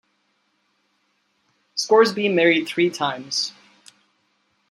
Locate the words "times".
2.89-3.53